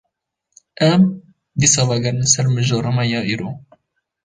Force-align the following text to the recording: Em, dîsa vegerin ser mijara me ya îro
Em, 0.89 1.01
dîsa 1.59 1.83
vegerin 1.89 2.19
ser 2.33 2.47
mijara 2.55 2.91
me 2.97 3.03
ya 3.13 3.21
îro 3.33 3.49